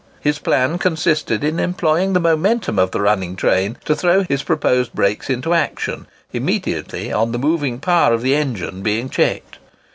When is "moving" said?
7.37-7.77